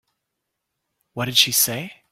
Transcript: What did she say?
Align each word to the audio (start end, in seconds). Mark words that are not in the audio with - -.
What 1.13 1.25
did 1.25 1.37
she 1.37 1.51
say? 1.51 2.01